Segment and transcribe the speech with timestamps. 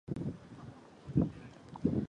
[0.07, 0.15] で
[1.91, 1.99] ｗｆｒｔｔｊ